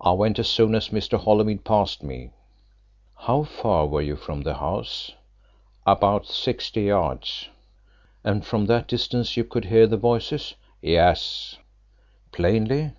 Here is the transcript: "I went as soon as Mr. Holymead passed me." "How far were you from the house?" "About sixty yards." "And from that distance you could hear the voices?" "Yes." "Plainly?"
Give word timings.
"I 0.00 0.12
went 0.12 0.38
as 0.38 0.46
soon 0.48 0.76
as 0.76 0.90
Mr. 0.90 1.18
Holymead 1.18 1.64
passed 1.64 2.04
me." 2.04 2.30
"How 3.16 3.42
far 3.42 3.88
were 3.88 4.02
you 4.02 4.14
from 4.14 4.42
the 4.42 4.54
house?" 4.54 5.10
"About 5.84 6.26
sixty 6.28 6.82
yards." 6.82 7.48
"And 8.22 8.46
from 8.46 8.66
that 8.66 8.86
distance 8.86 9.36
you 9.36 9.42
could 9.42 9.64
hear 9.64 9.88
the 9.88 9.96
voices?" 9.96 10.54
"Yes." 10.80 11.56
"Plainly?" 12.30 12.92